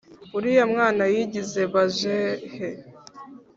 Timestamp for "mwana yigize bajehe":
0.73-2.69